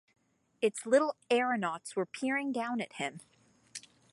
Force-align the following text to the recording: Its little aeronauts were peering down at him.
Its 0.63 0.87
little 0.87 1.15
aeronauts 1.29 1.95
were 1.95 2.07
peering 2.07 2.51
down 2.51 2.81
at 2.81 2.93
him. 2.93 3.19